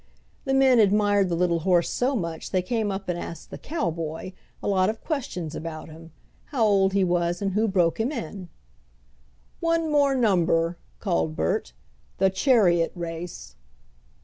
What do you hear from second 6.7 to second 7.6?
he was and